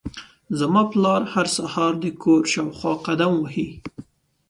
زما 0.59 0.83
پلار 0.91 1.21
هر 1.33 1.47
سهار 1.57 1.93
د 2.03 2.05
کور 2.23 2.41
شاوخوا 2.53 2.93
قدم 3.05 3.31
وهي. 3.39 3.67